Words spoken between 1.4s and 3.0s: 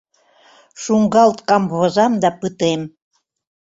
камвозам да пытем.